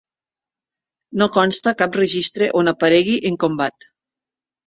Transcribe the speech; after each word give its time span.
No 1.21 1.25
consta 1.35 1.73
cap 1.81 1.99
registre 1.99 2.49
on 2.63 2.71
aparegui 2.73 3.13
en 3.31 3.37
combat. 3.45 3.89